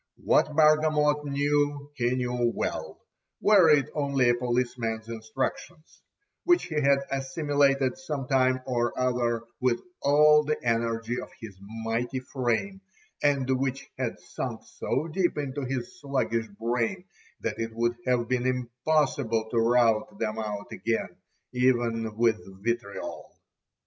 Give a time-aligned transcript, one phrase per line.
[0.23, 3.05] What Bargamot knew he knew well,
[3.39, 6.01] were it only a policeman's instructions,
[6.43, 12.19] which he had assimilated some time or other with all the energy of his mighty
[12.19, 12.81] frame,
[13.21, 17.05] and which had sunk so deep into his sluggish brain,
[17.41, 21.15] that it would have been impossible to rout them out again,
[21.53, 23.37] even with vitriol.